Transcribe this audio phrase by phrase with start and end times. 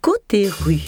[0.00, 0.80] Côté rue.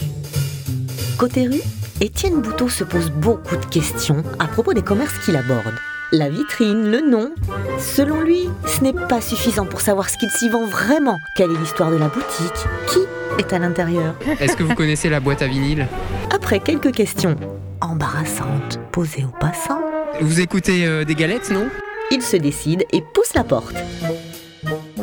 [1.18, 1.60] Côté rue,
[2.00, 5.74] Étienne Bouteau se pose beaucoup de questions à propos des commerces qu'il aborde.
[6.12, 7.30] La vitrine, le nom.
[7.78, 11.16] Selon lui, ce n'est pas suffisant pour savoir ce qu'il s'y vend vraiment.
[11.36, 12.66] Quelle est l'histoire de la boutique?
[12.88, 13.00] Qui
[13.38, 14.14] est à l'intérieur?
[14.40, 15.86] Est-ce que vous connaissez la boîte à vinyle?
[16.34, 17.36] Après quelques questions
[17.80, 19.80] embarrassantes posées aux passants,
[20.20, 21.68] Vous écoutez euh, des galettes, non?
[22.10, 23.74] il se décide et pousse la porte.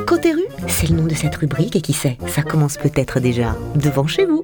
[0.09, 3.55] Côté rue, c'est le nom de cette rubrique et qui sait, ça commence peut-être déjà
[3.75, 4.43] devant chez vous.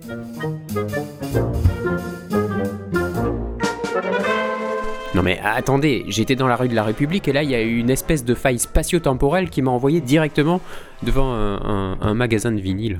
[5.15, 7.61] Non mais attendez, j'étais dans la rue de la République et là il y a
[7.63, 10.61] eu une espèce de faille spatio-temporelle qui m'a envoyé directement
[11.03, 12.99] devant un, un- un magasin de vinyle.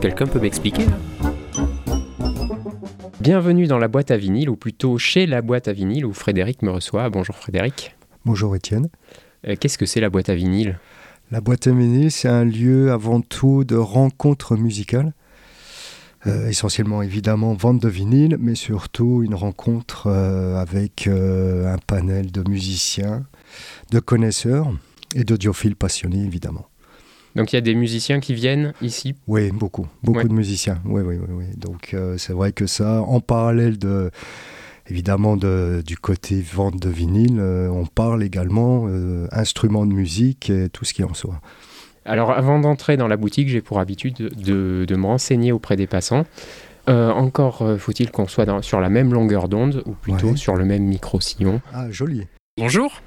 [0.00, 0.92] Quelqu'un peut m'expliquer là?
[3.20, 6.62] Bienvenue dans la boîte à vinyle, ou plutôt chez la boîte à vinyle où Frédéric
[6.62, 7.08] me reçoit.
[7.10, 7.94] Bonjour Frédéric.
[8.24, 8.88] Bonjour Étienne.
[9.46, 10.78] Euh, Qu'est-ce que c'est la boîte à vinyle?
[11.32, 11.70] La boîte à
[12.10, 15.14] c'est un lieu avant tout de rencontre musicale.
[16.26, 22.30] Euh, essentiellement évidemment vente de vinyle, mais surtout une rencontre euh, avec euh, un panel
[22.30, 23.24] de musiciens,
[23.90, 24.70] de connaisseurs
[25.14, 26.66] et d'audiophiles passionnés évidemment.
[27.34, 29.14] Donc il y a des musiciens qui viennent ici?
[29.26, 30.28] Oui, beaucoup, beaucoup Ouais.
[30.28, 30.82] de musiciens.
[30.84, 31.46] Oui, oui, oui, oui.
[31.56, 34.10] Donc c'est vrai que ça, en parallèle de,
[34.88, 40.50] évidemment, de- du côté vente de vinyle, euh, on parle également euh, instruments de musique
[40.50, 41.40] et tout ce qui en soit.
[42.04, 45.86] Alors avant d'entrer dans la boutique, j'ai pour habitude de, de- me renseigner auprès des
[45.86, 46.24] passants.
[46.88, 50.36] Euh, encore euh, faut-il qu'on soit dans- sur la même longueur d'onde, ou plutôt Ouais.
[50.36, 51.60] sur le même micro-sillon?
[51.72, 52.26] Ah, joli.
[52.58, 53.00] Bonjour.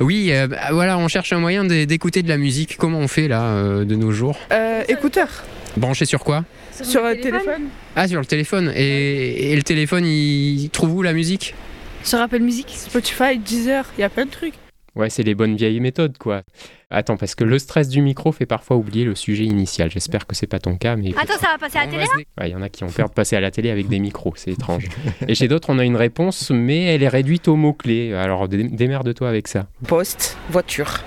[0.00, 2.76] Oui, euh, bah, voilà, on cherche un moyen d'é- d'écouter de la musique.
[2.76, 4.36] Comment on fait là euh, de nos jours?
[4.52, 5.28] Euh, écouteur
[5.76, 6.44] Branché sur quoi
[6.82, 7.68] sur le téléphone.
[7.96, 8.72] Ah, sur le téléphone.
[8.74, 11.54] Et, et le téléphone, il trouve où la musique
[12.02, 14.54] Sur Apple Music, Spotify, Deezer, il y a plein de trucs.
[14.94, 16.42] Ouais, c'est les bonnes vieilles méthodes, quoi.
[16.90, 19.90] Attends, parce que le stress du micro fait parfois oublier le sujet initial.
[19.90, 21.10] J'espère que c'est pas ton cas, mais.
[21.16, 22.04] Attends, ça va passer à la télé
[22.38, 23.98] Ouais, Il y en a qui ont peur de passer à la télé avec des
[24.00, 24.88] micros, c'est étrange.
[25.28, 28.12] Et chez d'autres, on a une réponse, mais elle est réduite aux mots-clés.
[28.14, 29.66] Alors dé- démerde-toi avec ça.
[29.86, 31.00] Poste, voiture.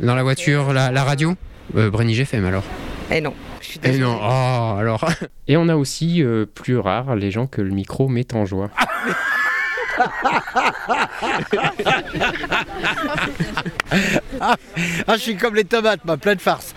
[0.00, 1.34] Dans la voiture, la, la radio
[1.76, 2.64] euh, Brenny GFM alors.
[3.12, 3.34] Eh non,
[3.72, 4.04] suis désolée.
[4.04, 5.04] non, oh, alors.
[5.48, 8.70] Et on a aussi, euh, plus rare, les gens que le micro met en joie.
[14.40, 14.56] Ah,
[15.14, 16.74] je suis comme les tomates, ma pleine farce.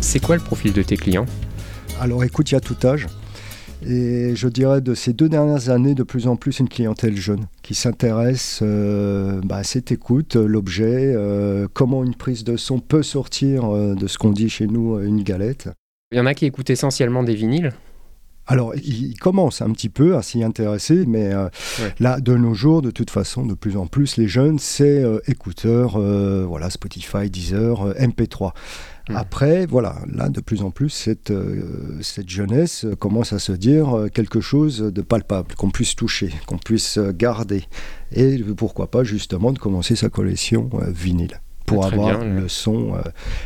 [0.00, 1.26] C'est quoi le profil de tes clients?
[2.00, 3.06] Alors écoute, il y a tout âge.
[3.84, 7.46] Et je dirais de ces deux dernières années, de plus en plus une clientèle jeune
[7.62, 12.78] qui s'intéresse euh, bah, à cette écoute, euh, l'objet, euh, comment une prise de son
[12.80, 15.68] peut sortir euh, de ce qu'on dit chez nous, une galette.
[16.10, 17.72] Il y en a qui écoutent essentiellement des vinyles.
[18.48, 21.48] Alors, ils commencent un petit peu à s'y intéresser, mais euh,
[21.82, 21.92] Ouais.
[21.98, 25.18] là, de nos jours, de toute façon, de plus en plus, les jeunes, c'est euh,
[25.26, 28.52] écouteurs, euh, voilà, Spotify, Deezer, euh, MP3.
[29.08, 29.16] Mm.
[29.16, 33.52] Après, voilà, là, de plus en plus, cette, euh, cette jeunesse euh, commence à se
[33.52, 37.64] dire euh, quelque chose de palpable, qu'on puisse toucher, qu'on puisse garder.
[38.12, 42.48] Et pourquoi pas, justement, de commencer sa collection euh, vinyle pour Très avoir bien, le
[42.48, 43.00] son, euh,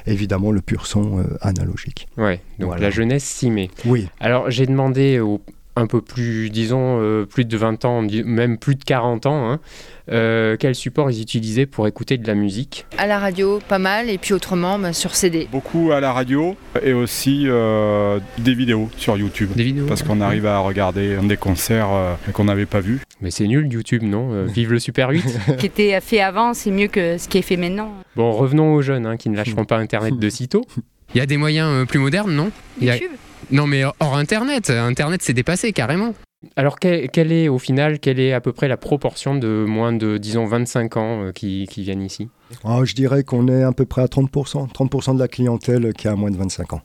[0.07, 2.07] évidemment, le pur son euh, analogique.
[2.19, 2.83] Ouais, donc Voilà.
[2.83, 3.71] la jeunesse s'y met.
[3.87, 5.41] Oui, Alors j'ai demandé aux
[5.77, 9.61] un peu plus, disons, euh, plus de 20 ans, même plus de 40 ans, hein,
[10.11, 12.87] euh, quel support ils utilisaient pour écouter de la musique?
[12.99, 15.49] À la radio, pas mal, et puis autrement, bah, sur CD.
[15.51, 19.51] Beaucoup à la radio et aussi euh, des vidéos sur YouTube.
[19.55, 23.01] Des vidéos Parce qu'on arrive à regarder des concerts euh, qu'on n'avait pas vus.
[23.21, 24.33] Mais c'est nul YouTube, non?
[24.33, 27.39] Euh, Vive le Super 8 Ce qui était fait avant, c'est mieux que ce qui
[27.39, 27.93] est fait maintenant.
[28.17, 30.65] Bon, revenons aux jeunes hein, qui ne lâcheront pas Internet de sitôt.
[31.15, 32.51] Il y a des moyens euh, plus modernes, non?
[32.81, 33.11] Il y a- YouTube?
[33.53, 34.71] Non, mais hors Internet.
[34.71, 36.15] Internet, c'est dépassé carrément.
[36.57, 39.93] Alors, quelle, quelle est au final, quelle est à peu près la proportion de moins
[39.93, 42.29] de, disons, 25 ans euh, qui, qui viennent ici?
[42.65, 46.09] Ah, je dirais qu'on est à peu près à 30%, 30% de la clientèle qui
[46.09, 46.83] a moins de 25 ans.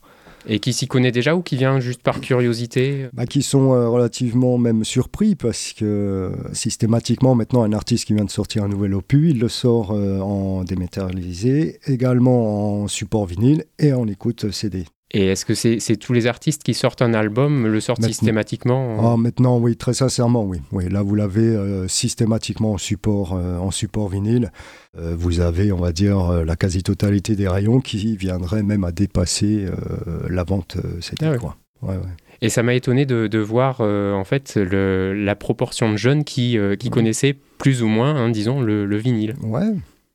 [0.47, 3.07] Et qui s'y connaît déjà ou qui vient juste par curiosité?
[3.13, 8.13] Bah, qui sont euh, relativement même surpris parce que euh, systématiquement maintenant un artiste qui
[8.13, 13.25] vient de sortir un nouvel opus, il le sort euh, en dématérialisé, également en support
[13.25, 14.85] vinyle et en écoute CD.
[15.17, 18.99] Et est-ce que c'est tous les artistes qui sortent un album, le sortent Maintenant- systématiquement
[18.99, 20.59] en- Ah, maintenant, oui, très sincèrement, oui.
[20.73, 24.51] oui là, vous l'avez euh, systématiquement en support, euh, en support vinyle.
[24.99, 28.91] Euh, vous avez, on va dire, euh, la quasi-totalité des rayons qui viendraient même à
[28.91, 31.25] dépasser euh, la vente euh, CD.
[31.25, 31.55] Ah quoi.
[31.81, 32.01] Ouais, ouais.
[32.41, 36.25] Et ça m'a étonné de, de voir euh, en fait le- la proportion de jeunes
[36.25, 39.35] qui, euh, qui connaissaient plus ou moins, hein, disons, le, le vinyle.
[39.43, 39.71] Ouais.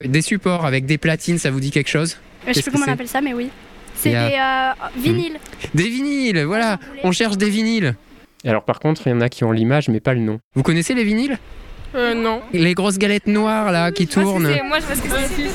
[0.06, 2.18] Des supports avec des platines, ça vous dit quelque chose?
[2.46, 3.48] Je sais plus comment on appelle ça, mais oui.
[4.00, 5.38] C'est des euh, vinyles.
[5.74, 7.96] Des vinyles, voilà On cherche des vinyles
[8.46, 10.38] Alors par contre, il y en a qui ont l'image mais pas le nom.
[10.54, 11.38] Vous connaissez les vinyles
[11.94, 12.40] Euh, non.
[12.54, 14.48] Les grosses galettes noires là qui tournent.
[14.64, 15.50] Moi, je ce que c'est.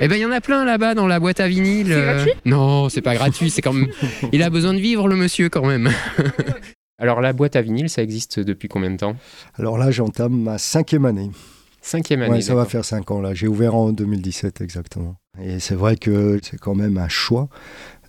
[0.00, 1.88] Eh ben il y en a plein là-bas dans la boîte à vinyle.
[1.88, 2.14] C'est euh.
[2.14, 3.88] gratuit Non, c'est pas gratuit, c'est quand même
[4.32, 5.90] il a besoin de vivre le monsieur quand même.
[6.98, 9.14] Alors la boîte à vinyle, ça existe depuis combien de temps
[9.56, 11.30] Alors là, j'entame ma cinquième année.
[11.80, 12.32] Cinquième année.
[12.32, 13.34] Ouais, ça va faire cinq ans là.
[13.34, 15.14] J'ai ouvert en 2017 exactement.
[15.42, 17.48] Et c'est vrai que c'est quand même un choix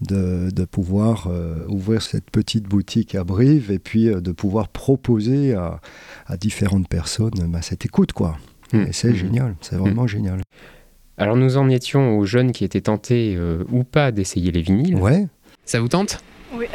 [0.01, 4.69] de, de pouvoir euh, ouvrir cette petite boutique à Brive et puis euh, de pouvoir
[4.69, 5.79] proposer à,
[6.27, 8.37] à différentes personnes bah, cette écoute quoi.
[8.73, 8.83] Hmm.
[8.87, 9.15] Et c'est Hmm.
[9.15, 10.41] génial, c'est vraiment génial.
[11.17, 14.95] Alors nous en étions aux jeunes qui étaient tentés euh, ou pas d'essayer les vinyles.
[14.95, 15.27] Ouais.
[15.65, 16.23] Ça vous tente?
[16.55, 16.65] Oui.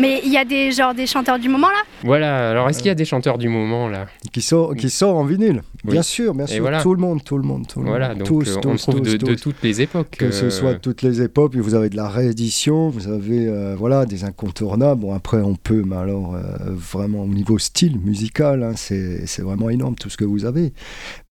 [0.00, 1.82] Mais il y a des genre des chanteurs du moment là?
[2.02, 4.06] Voilà, alors est-ce qu'il y a des chanteurs du moment là?
[4.32, 5.62] Qui sort, qui sort en vinyle.
[5.84, 5.92] Oui.
[5.92, 6.60] Bien sûr, bien sûr.
[6.60, 6.82] voilà.
[6.82, 8.18] Tout le monde, tout le monde, tout le Voilà, monde.
[8.18, 10.16] donc tous, euh, on tous, trouve tous, de, de toutes les époques.
[10.18, 13.74] Que ce euh, soit toutes les époques, vous avez de la réédition, vous avez euh,
[13.78, 15.00] voilà, des incontournables.
[15.00, 19.42] Bon, après, on peut, mais alors, euh, vraiment, au niveau style musical, hein, c'est c'est
[19.42, 20.72] vraiment énorme tout ce que vous avez.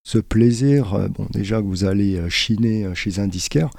[0.09, 3.69] Ce plaisir, euh, bon, déjà que vous allez euh, chiner euh, chez un disquaire,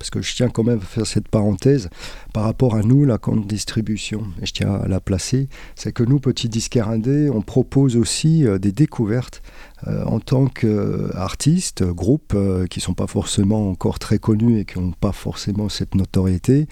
[0.00, 1.90] parce que je tiens quand même à faire cette parenthèse
[2.34, 6.02] par rapport à nous, la grande distribution, et je tiens à la placer, c'est que
[6.02, 9.42] nous, petits disquaires indés, on propose aussi des découvertes
[9.86, 12.36] en tant qu'artistes, groupes
[12.68, 16.66] qui ne sont pas forcément encore très connus et qui n'ont pas forcément cette notoriété.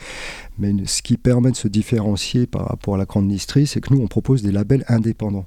[0.59, 3.95] Mais ce qui permet de se différencier par rapport à la grande distrie, c'est que
[3.95, 5.47] nous, on propose des labels indépendants.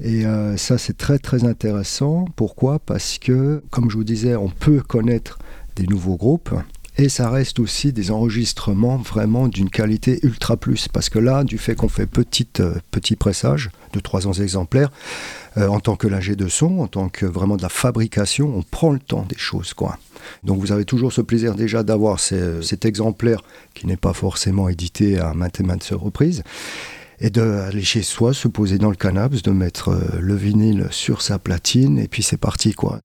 [0.00, 2.26] Et euh, ça, c'est très très intéressant.
[2.36, 2.78] Pourquoi?
[2.78, 5.38] Parce que, comme je vous disais, on peut connaître
[5.76, 6.54] des nouveaux groupes.
[6.96, 10.86] Et ça reste aussi des enregistrements vraiment d'une qualité ultra plus.
[10.86, 14.90] Parce que là, du fait qu'on fait petite, euh, petit pressage de 300 exemplaires,
[15.56, 18.62] euh, en tant que l'ingé de son, en tant que vraiment de la fabrication, on
[18.62, 19.74] prend le temps des choses.
[19.74, 19.98] quoi.
[20.44, 23.42] Donc vous avez toujours ce plaisir déjà d'avoir cet exemplaire
[23.74, 26.44] qui n'est pas forcément édité à maintes et maintes reprises
[27.20, 31.22] et d'aller chez soi, se poser dans le canapé, de mettre euh, le vinyle sur
[31.22, 33.00] sa platine, et puis c'est parti quoi.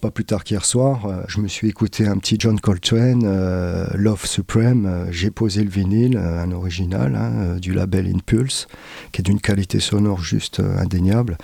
[0.00, 3.86] Pas plus tard qu'hier soir, euh, je me suis écouté un petit John Coltrane, euh,
[3.94, 8.68] Love Supreme, j'ai posé le vinyle, un original, hein, du label Impulse,
[9.12, 11.38] qui est d'une qualité sonore juste indéniable.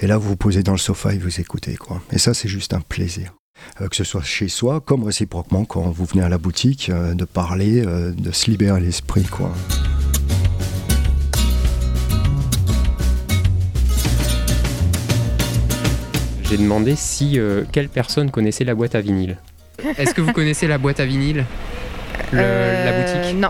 [0.00, 2.02] Et là, vous vous posez dans le sofa et vous écoutez quoi.
[2.12, 3.32] Et ça, c'est juste un plaisir.
[3.78, 7.80] Que ce soit chez soi, comme réciproquement quand vous venez à la boutique, de parler,
[7.82, 9.54] de se libérer l'esprit quoi.
[16.48, 19.36] J'ai demandé si euh, quelle personne connaissait la boîte à vinyle.
[19.98, 21.44] Est-ce que vous connaissez la boîte à vinyle?
[22.32, 23.40] Le- La Euh, boutique?
[23.40, 23.48] Non.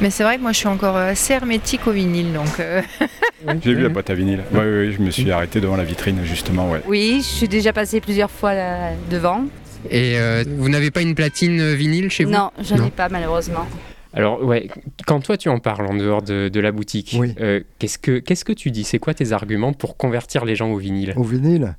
[0.00, 2.58] Mais c'est vrai que moi je suis encore assez hermétique au vinyle donc.
[2.60, 2.82] euh,
[3.64, 4.40] J'ai vu la boîte à vinyle.
[4.52, 6.80] Oui, oui, je me suis arrêté devant la vitrine, justement, ouais.
[6.86, 9.44] Oui, je suis déjà passée plusieurs fois là, devant.
[9.90, 12.30] Et euh, vous n'avez pas une platine euh, vinyle chez vous?
[12.30, 13.66] Non, j'en ai pas malheureusement.
[14.14, 14.68] Alors ouais,
[15.06, 17.34] quand toi tu en parles en dehors de, de la boutique, Oui.
[17.40, 18.84] euh, qu'est-ce que qu'est-ce que tu dis?
[18.84, 21.14] C'est quoi tes arguments pour convertir les gens au vinyle?
[21.16, 21.74] Au vinyle?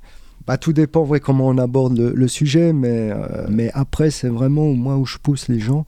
[0.48, 4.98] Bah, Tout dépend comment on aborde le, sujet, mais, euh, mais après, c'est vraiment moi
[4.98, 5.86] où je pousse les gens,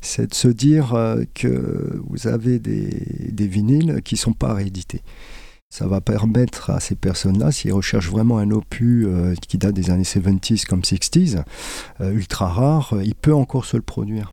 [0.00, 2.90] c'est de se dire euh, que vous avez des,
[3.30, 5.02] des vinyles qui ne sont pas réédités.
[5.68, 9.90] Ça va permettre à ces personnes-là, s'ils recherchent vraiment un opus euh, qui date des
[9.90, 11.42] années 70s comme 60s,
[12.00, 14.32] euh, ultra rare, il peut encore se le produire.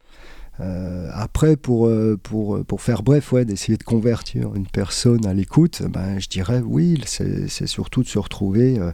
[0.59, 5.33] Euh, après, pour, euh, pour, pour faire bref, ouais, d'essayer de convertir une personne à
[5.33, 8.91] l'écoute, ben, je dirais oui, c'est surtout de se retrouver euh,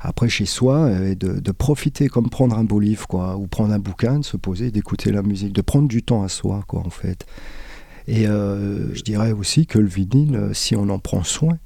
[0.00, 3.72] après chez soi euh, et de, profiter comme prendre un beau livre, quoi, ou prendre
[3.72, 6.80] un bouquin, de se poser, d'écouter la musique, de prendre du temps à soi, quoi,
[6.84, 7.24] en fait.
[8.08, 11.58] Et euh, je dirais aussi que le vinyle, euh, si on en prend soin,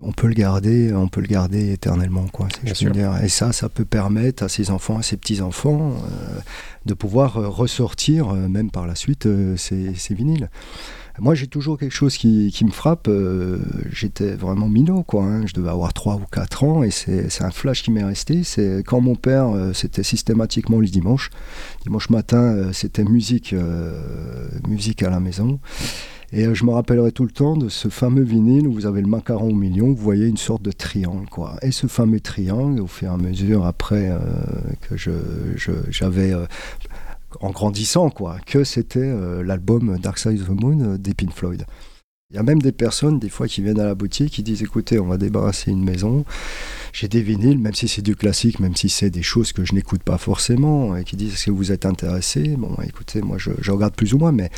[0.00, 2.46] on peut le garder, on peut le garder éternellement, quoi.
[2.74, 3.16] si je dire.
[3.22, 6.38] Et ça, ça peut permettre à ses enfants, à ses petits enfants, euh,
[6.86, 10.50] de pouvoir euh, ressortir, euh, même par la suite, euh, ces, ces vinyles.
[11.20, 13.08] Moi, j'ai toujours quelque chose qui, qui me frappe.
[13.08, 13.58] euh,
[13.90, 15.24] J'étais vraiment minot, quoi.
[15.24, 15.46] hein.
[15.46, 18.44] Je devais avoir 3 ou 4 ans, et c'est c'est un flash qui m'est resté.
[18.44, 21.30] C'est quand mon père, euh, c'était systématiquement le dimanche.
[21.82, 24.00] Dimanche matin, euh, c'était musique, euh,
[24.68, 25.58] musique à la maison.
[26.32, 29.00] Et euh, je me rappellerai tout le temps de ce fameux vinyle où vous avez
[29.00, 31.28] le macaron au milieu, vous voyez une sorte de triangle.
[31.28, 31.56] Quoi.
[31.62, 34.18] Et ce fameux triangle, au fur et à mesure, après euh,
[34.82, 34.96] que
[35.90, 36.46] j'avais, euh,
[37.40, 39.12] en grandissant, quoi, que c'était
[39.44, 41.64] l'album Dark Side of the Moon des Pink Floyd.
[42.30, 44.62] Il y a même des personnes, des fois, qui viennent à la boutique, qui disent
[44.62, 46.26] écoutez, on va débarrasser une maison,
[46.92, 49.72] j'ai des vinyles, même si c'est du classique, même si c'est des choses que je
[49.72, 52.54] n'écoute pas forcément, et qui disent est-ce que vous êtes intéressé?
[52.58, 54.50] Bon, écoutez, moi je, regarde plus ou moins, mais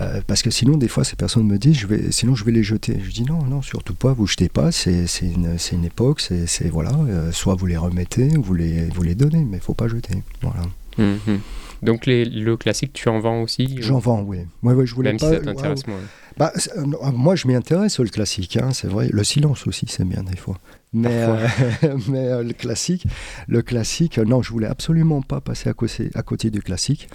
[0.00, 2.98] euh, parce que sinon, des fois, ces personnes me disent sinon je vais les jeter.
[3.00, 6.90] Je dis non, non, surtout pas, vous jetez pas, c'est une, une époque, c'est voilà,
[7.06, 9.86] euh, soit vous les remettez, ou vous les, vous les donnez, mais il faut pas
[9.86, 10.24] jeter.
[10.42, 10.62] Voilà.
[10.98, 11.38] Mhm.
[11.84, 14.38] Donc les, le classique, tu en vends aussi J'en vends, oui.
[14.62, 15.94] Ouais, ouais, je voulais Même pas, si ça t'intéresse ouais.
[16.36, 19.08] Bah, euh, non, moi, je m'y intéresse au classique, hein, c'est vrai.
[19.12, 20.58] Le silence aussi, c'est bien des fois.
[20.92, 21.46] Mais, euh,
[22.08, 23.06] mais euh, le classique,
[23.46, 27.08] le classique, euh, non, je voulais absolument pas passer à côté, à côté du classique.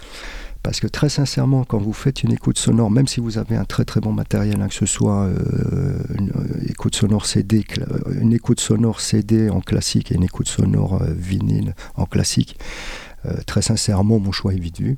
[0.62, 3.64] Parce que très sincèrement, quand vous faites une écoute sonore, même si vous avez un
[3.64, 8.20] très très bon matériel, hein, que ce soit euh, une euh, écoute sonore CD, euh,
[8.20, 13.09] une écoute sonore CD en classique et une écoute sonore euh, vinyle en classique, euh,
[13.46, 14.96] très sincèrement, mon choix est vite vu.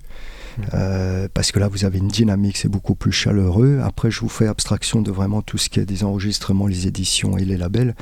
[0.74, 3.80] Euh, parce que là, vous avez une dynamique, c'est beaucoup plus chaleureux.
[3.82, 7.38] Après, je vous fais abstraction de vraiment tout ce qui est des enregistrements, les éditions
[7.38, 7.94] et les labels,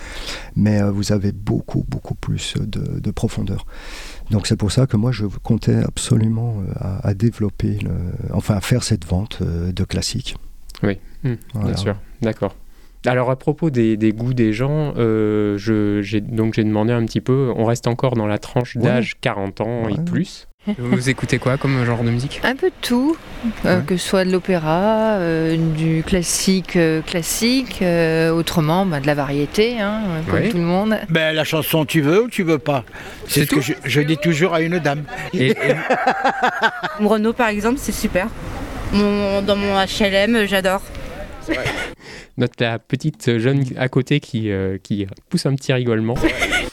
[0.56, 3.66] mais euh, vous avez beaucoup, beaucoup plus de, de profondeur.
[4.32, 7.92] Donc c'est pour ça que moi, je comptais absolument euh, à, à développer, le,
[8.34, 10.36] enfin à faire cette vente euh, de classiques.
[10.82, 11.68] Oui, Hmm, Voilà.
[11.68, 11.96] bien sûr.
[12.22, 12.56] D'accord.
[13.06, 17.04] Alors à propos des, des goûts des gens, euh, je- j'ai donc j'ai demandé un
[17.06, 17.50] petit peu.
[17.56, 18.82] On reste encore dans la tranche Ouais.
[18.82, 20.46] d'âge 40 ans et plus.
[20.78, 22.38] Vous écoutez quoi comme genre de musique?
[22.44, 23.16] Un peu de tout,
[23.64, 23.84] euh, Ouais.
[23.86, 29.14] que ce soit de l'opéra, euh, du classique euh, classique, euh, autrement bah, de la
[29.14, 30.48] variété, hein, comme Ouais.
[30.50, 30.96] tout le monde.
[31.08, 32.84] Ben, la chanson, tu veux ou tu veux pas?
[33.26, 35.04] C'est ce que je, je dis toujours à une dame.
[35.32, 35.54] Et-
[37.00, 38.28] Renault, par exemple, c'est super.
[38.92, 40.82] Mon, dans mon HLM, j'adore.
[42.36, 46.14] Note la petite jeune à côté qui, euh, qui pousse un petit rigolement.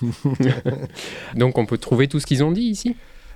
[1.36, 2.96] donc on peut trouver tout ce qu'ils ont dit ici?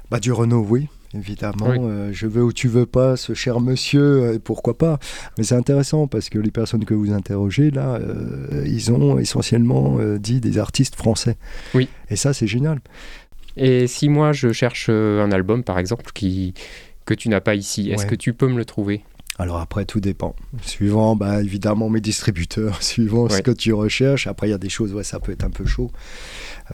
[0.09, 1.69] Bah, du Renault, oui, évidemment.
[1.69, 1.77] Oui.
[1.81, 4.99] Euh, je veux ou tu veux pas, ce cher monsieur, euh, pourquoi pas?
[5.37, 9.97] Mais c'est intéressant parce que les personnes que vous interrogez, là, euh, ils ont essentiellement
[9.99, 11.37] euh, dit des artistes français.
[11.73, 11.87] Oui.
[12.09, 12.79] Et ça, c'est génial.
[13.57, 16.53] Et si moi je cherche un album par exemple qui,
[17.05, 18.09] que tu n'as pas ici, est-ce Ouais.
[18.09, 19.03] que tu peux me le trouver?
[19.39, 20.35] Alors après, tout dépend.
[20.61, 24.27] Suivant, bah, évidemment, mes distributeurs, suivant ce que tu recherches.
[24.27, 25.89] Après, il y a des choses, ouais, ça peut être un peu chaud.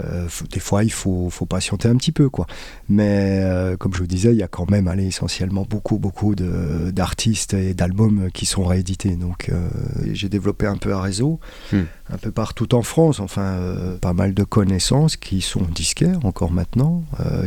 [0.03, 2.45] Euh, des fois, il faut, faut patienter un petit peu, quoi.
[2.89, 6.35] Mais euh, comme je vous disais, il y a quand même, allez, essentiellement beaucoup, beaucoup
[6.35, 9.15] de- d'artistes et d'albums qui sont réédités.
[9.15, 9.69] Donc, euh,
[10.11, 11.39] j'ai développé un peu un réseau,
[11.71, 11.83] Hmm.
[12.11, 13.19] un peu partout en France.
[13.21, 13.59] Enfin,
[14.01, 17.03] pas mal de connaissances qui sont disquaires encore maintenant,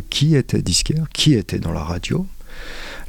[0.09, 2.27] qui étaient disquaires, qui étaient dans la radio?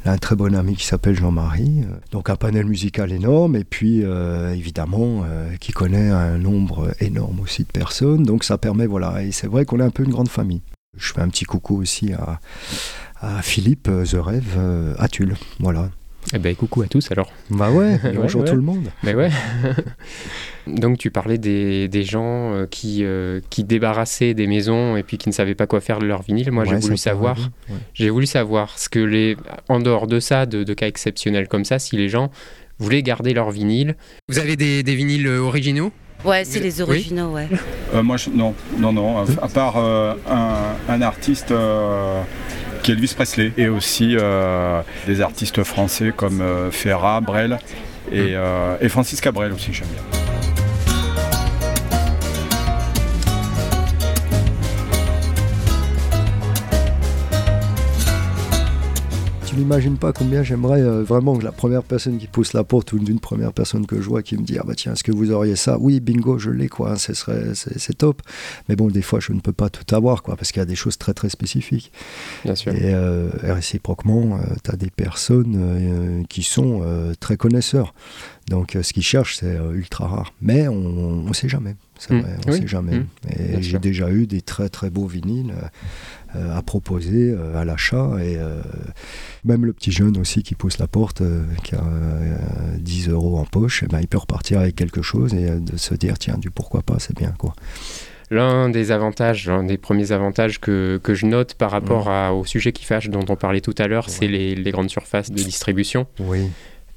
[0.04, 1.84] Là, un très bon ami qui s'appelle Jean-Marie.
[1.84, 6.92] euh, Donc un panel musical énorme et puis euh, évidemment euh, qui connaît un nombre
[7.00, 8.24] énorme aussi de personnes.
[8.24, 10.62] Donc ça permet, voilà, et c'est vrai qu'on est un peu une grande famille.
[10.96, 12.40] Je fais un petit coucou aussi à,
[13.40, 14.58] Philippe The Rêve
[14.98, 15.36] à Tulle.
[15.60, 15.90] Voilà.
[16.34, 17.30] Eh ben coucou à tous alors.
[17.50, 18.48] Bah ouais, bonjour ouais.
[18.48, 18.88] tout le monde.
[19.02, 19.30] Mais ouais.
[20.66, 25.18] Donc tu parlais des, des gens euh, qui, euh, qui débarrassaient des maisons et puis
[25.18, 26.50] qui ne savaient pas quoi faire de leur vinyle.
[26.52, 27.36] Moi j'ai voulu savoir,
[27.94, 29.36] j'ai voulu savoir ce que les,
[29.68, 32.30] en dehors de ça, de, de cas exceptionnels comme ça, si les gens
[32.78, 33.96] voulaient garder leur vinyle.
[34.28, 35.92] Vous avez des, des vinyles euh, originaux?
[36.24, 37.48] Ouais, c'est les originaux, ouais.
[37.94, 39.18] Euh, moi, je- non, non, non.
[39.18, 40.54] À, à part euh, un,
[40.88, 42.22] un artiste euh,
[42.82, 47.58] qui est Elvis Presley et aussi euh, des artistes français comme euh, Ferrat, Brel
[48.10, 50.31] et, euh, et Francis Cabrel aussi, j'aime bien.
[59.52, 62.94] Tu n'imagines pas combien j'aimerais euh, vraiment que la première personne qui pousse la porte
[62.94, 65.12] ou d'une première personne que je vois qui me dit ah bah tiens est-ce que
[65.12, 65.76] vous auriez ça?
[65.78, 68.22] Oui bingo je l'ai quoi ce serait c'est top
[68.70, 70.66] mais bon des fois je ne peux pas tout avoir quoi parce qu'il y a
[70.66, 71.92] des choses très très spécifiques
[72.46, 72.72] Bien sûr.
[72.72, 77.92] et euh, réciproquement tu as des personnes euh, qui sont euh, très connaisseurs
[78.48, 82.14] donc euh, ce qu'ils cherchent c'est euh, ultra rare mais on ne sait jamais c'est
[82.14, 82.20] Mm.
[82.22, 82.58] vrai on Oui.
[82.58, 83.06] sait jamais Mm.
[83.38, 85.52] et j'ai déjà eu des très très beaux vinyles
[86.36, 88.60] euh, à proposer euh, à l'achat et euh,
[89.44, 91.22] même le petit jeune aussi qui pousse la porte,
[91.64, 92.36] qui a euh,
[92.78, 95.94] 10 euros en poche, eh ben, il peut repartir avec quelque chose et de se
[95.94, 97.54] dire tiens, du pourquoi pas, c'est bien quoi.
[98.30, 102.46] L'un des avantages, l'un des premiers avantages que, que je note par rapport à- au
[102.46, 105.36] sujet qui fâche dont on parlait tout à l'heure, c'est les, les grandes surfaces de
[105.42, 106.06] distribution.
[106.18, 106.48] Oui.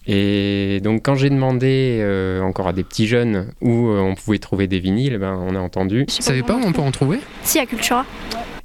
[0.07, 4.39] Et donc quand j'ai demandé euh, encore à des petits jeunes où euh, on pouvait
[4.39, 6.05] trouver des vinyles, ben, on a entendu.
[6.07, 7.19] Vous savez pas où on peut en trouver?
[7.43, 8.05] Si, à Cultura.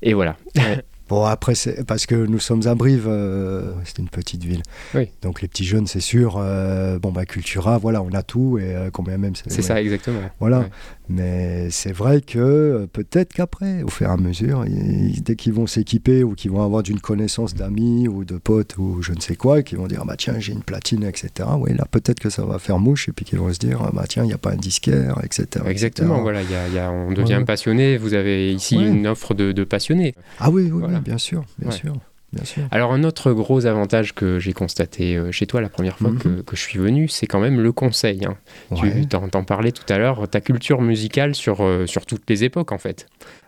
[0.02, 0.36] Et voilà.
[1.10, 4.62] Bon, après, c'est parce que nous sommes à Brive, euh, c'est une petite ville.
[4.94, 5.08] Oui.
[5.22, 8.74] Donc les petits jeunes, c'est sûr, euh, bon, bah, Cultura, voilà, on a tout et
[8.76, 9.32] euh, combien même.
[9.48, 10.20] C'est ça, exactement.
[10.38, 10.60] Voilà.
[10.60, 10.70] Ouais.
[11.12, 15.52] Mais c'est vrai que euh, peut-être qu'après, au fur et à mesure, ils- dès qu'ils
[15.52, 19.18] vont s'équiper ou qu'ils vont avoir d'une connaissance d'amis ou de potes ou je ne
[19.20, 21.48] sais quoi, qu'ils vont dire, ah bah tiens, j'ai une platine, etc.
[21.58, 23.90] Oui, là, peut-être que ça va faire mouche et puis qu'ils vont se dire, ah
[23.92, 25.64] bah tiens, il n'y a pas un disquaire, etc.
[25.66, 26.22] Exactement, etc.
[26.22, 27.44] voilà, il y a- il y a- on devient Ouais.
[27.44, 27.96] passionné.
[27.98, 28.86] Vous avez ici Ouais.
[28.86, 30.14] une offre de, de passionnés.
[30.38, 30.99] Ah oui, oui, Voilà.
[31.00, 31.76] Oui, bien sûr, bien Ouais.
[31.76, 31.94] sûr.
[32.32, 32.62] bien sûr.
[32.70, 36.18] Alors un autre gros avantage que j'ai constaté euh, chez toi la première fois Mhm.
[36.18, 38.24] que, que je suis venu, c'est quand même le conseil.
[38.24, 38.36] hein.
[38.70, 39.00] Ouais.
[39.00, 42.70] Tu t'en, parlais tout à l'heure, ta culture musicale sur, euh, sur toutes les époques
[42.72, 43.06] en fait.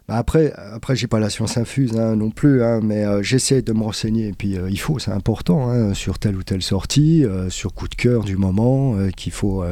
[0.08, 3.62] Bah après, après j'ai pas la science infuse hein, non plus, hein, mais euh, j'essaie
[3.62, 4.26] de me renseigner.
[4.28, 7.72] Et puis euh, il faut, c'est important, hein, sur telle ou telle sortie, euh, sur
[7.72, 9.64] coup de cœur du moment, qu'il faut,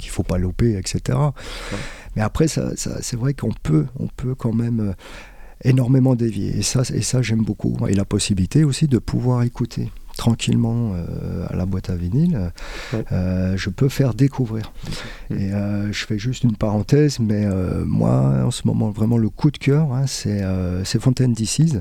[0.00, 1.16] qu'il faut pas louper, etc.
[2.16, 4.94] Mais après, ça, ça- c'est vrai qu'on peut, on peut quand même
[5.64, 6.56] énormément dévier.
[6.58, 7.76] Et ça, et ça j'aime beaucoup.
[7.88, 12.50] Et la possibilité aussi de pouvoir écouter tranquillement euh, à la boîte à vinyle,
[13.12, 14.72] euh, je peux faire découvrir.
[15.30, 19.28] Et euh, je fais juste une parenthèse, mais euh, moi, en ce moment, vraiment le
[19.28, 21.80] coup de cœur, hein, c'est euh, Fontaine DC's.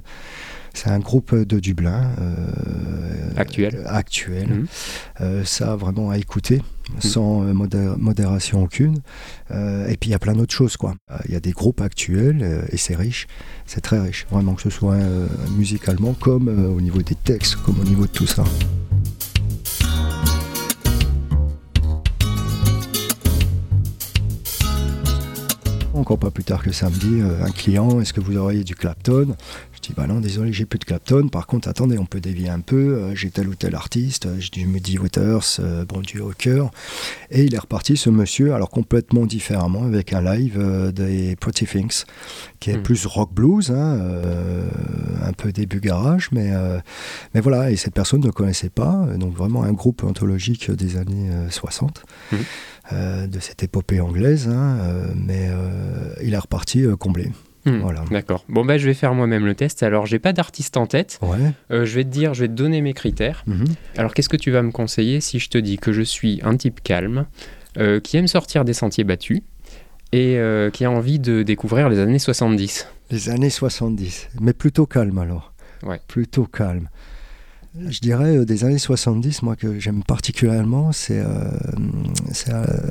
[0.76, 2.12] C'est un groupe de Dublin.
[2.22, 3.82] euh, Actuel.
[3.88, 4.48] actuel.
[4.50, 4.66] Mhm.
[5.22, 6.62] Euh, ça, vraiment à écouter,
[7.00, 9.00] sans euh, modé- modération aucune.
[9.52, 10.94] Euh, et puis, il y a plein d'autres choses, quoi.
[11.28, 13.28] Il y a des groupes actuels, euh, et c'est riche.
[13.66, 15.28] C'est très riche, vraiment, que ce soit euh,
[15.58, 18.44] musicalement, comme au niveau des textes, comme au niveau de tout ça.
[25.96, 29.34] Encore pas plus tard que samedi, euh, un client, est-ce que vous auriez du Clapton?
[29.72, 31.30] Je dis, bah non, désolé, j'ai plus de Clapton.
[31.30, 32.76] Par contre, attendez, on peut dévier un peu.
[32.76, 36.70] euh, j'ai tel ou tel artiste, euh, j'ai du Muddy Waters, bon Dieu au cœur.
[37.32, 41.66] Et il est reparti, ce monsieur, alors complètement différemment, avec un live euh, des Pretty
[41.66, 42.04] Things,
[42.60, 44.68] qui est plus rock blues, hein, euh,
[45.24, 46.78] un peu début garage, mais, euh,
[47.34, 51.30] mais voilà, et cette personne ne connaissait pas, donc vraiment un groupe anthologique des années
[51.32, 52.04] euh, 60
[52.94, 57.32] euh, de cette épopée anglaise, hein, euh, mais euh, il est reparti comblé.
[57.66, 58.04] Hmm, Voilà.
[58.12, 58.46] D'accord.
[58.48, 59.82] Bon, bah, je vais faire moi-même le test.
[59.82, 61.18] Alors, j'ai pas d'artiste en tête.
[61.24, 61.52] Ouais.
[61.72, 63.44] Je vais te dire, je vais te donner mes critères.
[63.48, 63.66] Mhm.
[63.98, 66.56] Alors, qu'est-ce que tu vas me conseiller si je te dis que je suis un
[66.58, 67.26] type calme,
[68.04, 69.42] qui aime sortir des sentiers battus
[70.14, 70.40] et
[70.74, 75.52] qui a envie de découvrir les années 70 Les années 70, mais plutôt calme alors.
[75.84, 76.00] Ouais.
[76.08, 76.88] Plutôt calme.
[77.78, 81.52] Je dirais euh, des années 70, moi que j'aime particulièrement, c'est euh,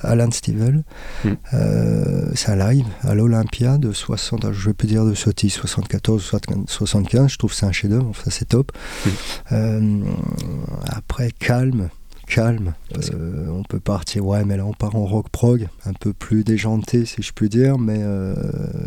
[0.02, 0.84] Alan Stivell.
[1.24, 1.28] Mm.
[1.54, 6.22] Euh, c'est un live à l'Olympia de 60, je vais plus dire de sottise, 74,
[6.66, 7.30] 75.
[7.30, 8.72] Je trouve que c'est un chef-d'œuvre, enfin c'est top.
[9.52, 10.02] Euh,
[10.86, 11.88] après, calme.
[12.34, 12.74] Calme,
[13.12, 16.42] Euh, on peut partir, ouais, mais là on part en rock prog, un peu plus
[16.42, 18.34] déjanté si je puis dire, mais euh,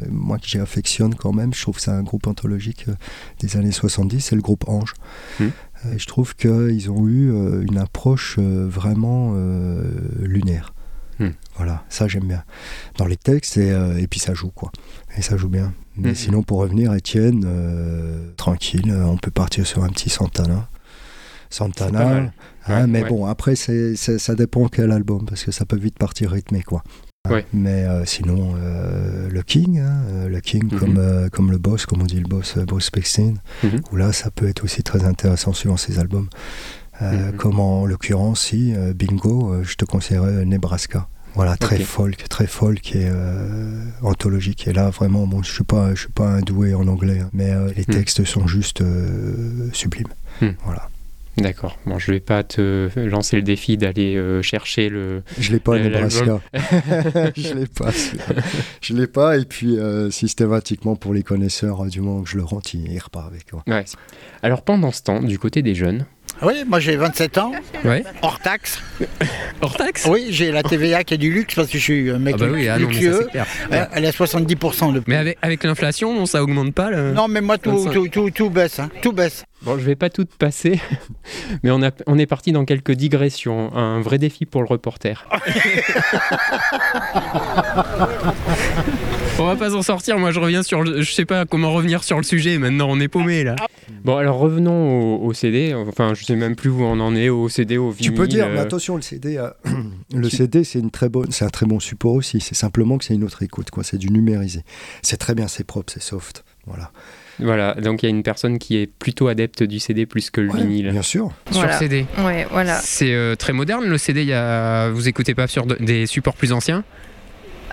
[0.10, 2.96] moi qui j'y affectionne quand même, je trouve que c'est un groupe anthologique euh,
[3.39, 4.94] des années 70, c'est le groupe Ange.
[5.39, 5.44] Mm.
[5.46, 7.32] Euh, et je trouve qu'ils ont eu
[7.66, 9.33] une approche vraiment
[10.20, 10.74] lunaire.
[11.20, 11.27] Mm.
[11.55, 12.44] Voilà, ça j'aime bien.
[12.98, 14.72] Dans les textes, et, et puis ça joue quoi.
[15.18, 15.74] Et ça joue bien.
[15.96, 16.16] Mais Mm.
[16.16, 17.46] sinon, pour revenir, Étienne,
[18.36, 20.68] tranquille, on peut partir sur un petit Santana.
[21.50, 22.31] Santana.
[22.68, 23.10] Hein, Ouais, mais ouais.
[23.10, 26.84] bon, après, c'est, ça dépend quel album, parce que ça peut vite partir rythmé, quoi.
[27.30, 27.46] Ouais.
[27.53, 30.80] Mais euh, sinon, euh, le King, hein, euh, le King Mhm.
[30.80, 33.82] comme, euh, comme le boss, comme on dit le boss, euh, Bruce Springsteen, Mhm.
[33.92, 36.30] où là, ça peut être aussi très intéressant suivant ses albums.
[37.01, 37.38] Euh, Mhm.
[37.38, 41.08] Comme en l'occurrence, si, euh, Bingo, euh, je te conseillerais Nebraska.
[41.36, 44.68] Voilà, très folk, très folk et euh, anthologique.
[44.68, 47.30] Et là, vraiment, bon, je suis pas, je suis pas un doué en anglais, hein,
[47.34, 47.94] mais euh, les Mhm.
[47.94, 50.08] textes sont juste euh, sublimes.
[50.66, 50.90] Voilà.
[51.37, 51.77] D'accord.
[51.85, 55.21] Bon, je vais pas te lancer le défi d'aller euh, chercher le.
[55.39, 56.41] Je l'ai pas, le- Nebraska.
[57.35, 57.91] je l'ai pas.
[58.81, 59.37] Je l'ai pas.
[59.37, 63.27] Et puis, euh, systématiquement, pour les connaisseurs, du moment que je le rentre, il, repart
[63.27, 63.51] avec.
[63.51, 63.63] quoi.
[63.67, 63.85] Ouais.
[64.41, 66.05] Alors pendant ce temps, du côté des jeunes.
[66.43, 67.51] Oui, moi j'ai 27 ans,
[67.83, 68.03] Ouais.
[68.21, 68.79] hors taxe.
[69.61, 70.05] Hors taxe?
[70.09, 72.41] Oui, j'ai la TVA qui est du luxe parce que je suis un mec Ah
[72.45, 73.27] bah oui, ah non, mais ça, luxueux.
[73.31, 73.45] clair.
[73.71, 77.27] Euh, Elle est à 70% de Mais avec, avec l'inflation, non, ça augmente pas Non,
[77.27, 77.91] mais moi tout, 25.
[77.93, 78.79] tout, tout, tout baisse.
[78.79, 79.45] hein, Tout baisse.
[79.63, 80.79] Bon, je vais pas tout passer,
[81.63, 83.75] mais on, a, on est parti dans quelques digressions.
[83.75, 85.27] Un vrai défi pour le reporter.
[89.39, 90.17] on va pas s'en sortir.
[90.17, 90.81] Moi, je reviens sur.
[90.83, 92.57] Le, je sais pas comment revenir sur le sujet.
[92.57, 93.55] Maintenant, on est paumé là.
[94.03, 95.73] Bon, alors revenons au, au CD.
[95.73, 98.05] Enfin, je sais même plus où on en est au CD, au vinyle.
[98.05, 99.50] Tu peux dire, mais euh, attention, le CD, euh,
[100.13, 102.39] le CD, c'est une très bonne, c'est un très bon support aussi.
[102.39, 103.83] C'est simplement que c'est une autre écoute, quoi.
[103.83, 104.61] C'est du numérisé.
[105.01, 106.43] C'est très bien, c'est propre, c'est soft.
[106.65, 106.91] Voilà.
[107.39, 110.41] Voilà, donc il y a une personne qui est plutôt adepte du CD plus que
[110.41, 110.89] le Ouais, vinyle.
[110.89, 111.31] Bien sûr.
[111.51, 111.77] Sur Voilà.
[111.77, 112.05] CD.
[112.25, 112.79] Ouais, voilà.
[112.81, 114.21] C'est euh, très moderne le CD.
[114.23, 114.89] Il y a...
[114.89, 116.83] Vous écoutez pas sur de- des supports plus anciens?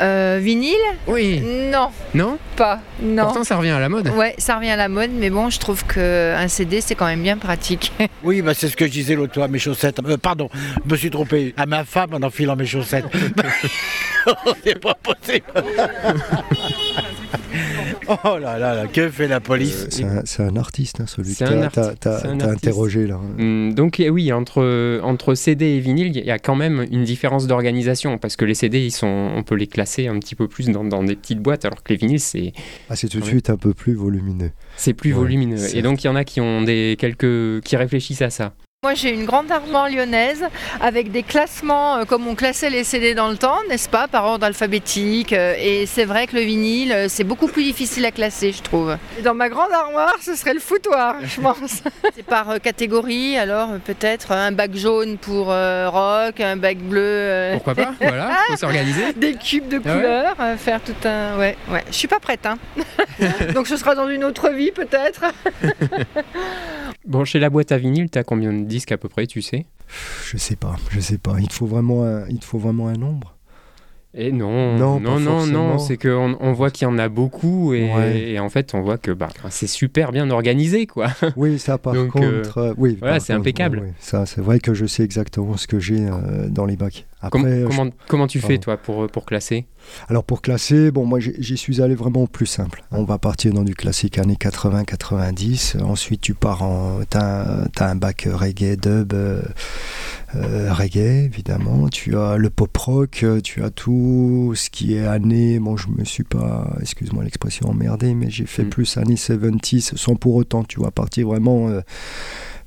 [0.00, 0.74] Euh, vinyle
[1.06, 1.40] Oui.
[1.40, 2.38] Non, Non?
[2.56, 2.80] Pas.
[3.00, 3.24] Non.
[3.24, 4.08] Pourtant, ça revient à la mode.
[4.08, 7.22] Ouais, ça revient à la mode, mais bon, je trouve qu'un CD, c'est quand même
[7.22, 7.92] bien pratique.
[8.22, 9.98] Oui, bah, c'est ce que je disais l'autre fois à mes chaussettes.
[10.06, 10.48] Euh, pardon,
[10.86, 11.52] je me suis trompé.
[11.58, 13.04] À ma femme en enfilant mes chaussettes.
[14.64, 15.44] c'est pas possible.
[18.08, 21.34] Oh là là, là, que fait la police Euh, C'est un, un, artiste, hein, celui
[21.34, 23.16] que tu as interrogé là.
[23.38, 27.04] Hum, Donc eh oui, entre, entre CD et vinyle, il y a quand même une
[27.04, 30.48] différence d'organisation parce que les CD, ils sont, on peut les classer un petit peu
[30.48, 32.52] plus dans, dans des petites boîtes, alors que les vinyles, c'est
[32.90, 33.30] Ah, c'est tout de Ouais.
[33.30, 34.50] suite un peu plus volumineux.
[34.76, 35.74] c'est plus Ouais, volumineux.
[35.76, 38.52] Et donc il y en a qui ont des quelques qui réfléchissent à ça.
[38.84, 40.44] Moi, j'ai une grande armoire lyonnaise
[40.78, 44.26] avec des classements euh, comme on classait les CD dans le temps, n'est-ce pas, par
[44.26, 45.32] ordre alphabétique.
[45.32, 48.60] euh, et c'est vrai que le vinyle, euh, c'est beaucoup plus difficile à classer, je
[48.60, 48.98] trouve.
[49.18, 51.82] Et dans ma grande armoire, ce serait le foutoir, je pense.
[52.14, 56.76] c'est par euh, catégorie, alors euh, peut-être un bac jaune pour euh, rock, un bac
[56.76, 57.00] bleu.
[57.02, 59.14] euh, Pourquoi pas Voilà, faut s'organiser.
[59.14, 61.38] des cubes de Ah ouais couleurs, euh, faire tout un.
[61.38, 61.84] Ouais, ouais.
[61.90, 62.58] Je suis pas prête, hein.
[63.54, 65.22] Donc ce sera dans une autre vie, peut-être.
[67.06, 69.66] Bon, chez la boîte à vinyle, t'as combien de disques à peu près, tu sais?
[70.30, 71.36] Je sais pas, je sais pas.
[71.38, 73.36] Il te faut vraiment un, il te faut vraiment un nombre?
[74.16, 75.68] Et non, Non, non, non, forcément.
[75.72, 78.18] non, c'est qu'on on voit qu'il y en a beaucoup et, Ouais.
[78.30, 81.08] et en fait on voit que bah, c'est super bien organisé quoi.
[81.36, 82.96] Oui, ça par Donc, contre, euh, oui.
[83.00, 83.80] voilà, c'est impeccable.
[83.82, 83.94] oui, oui.
[83.98, 87.06] Ça, c'est vrai que je sais exactement ce que j'ai euh, dans les bacs.
[87.24, 89.66] Après, Com- euh, je- comment, tu fais toi pour, pour classer?
[90.08, 92.82] Alors pour classer, bon moi j'y suis allé vraiment au plus simple.
[92.90, 95.82] On va partir dans du classique années 80-90.
[95.82, 97.00] Ensuite tu pars en...
[97.08, 99.42] T'as as un bac reggae, dub, euh,
[100.36, 101.88] euh, reggae évidemment.
[101.88, 105.58] Tu as le pop rock, euh, tu as tout ce qui est années...
[105.58, 108.70] Bon je me suis pas, excuse-moi l'expression emmerdé, mais j'ai fait Mm.
[108.70, 111.68] plus années 70 sans pour autant, tu vois, partir vraiment...
[111.68, 111.80] euh,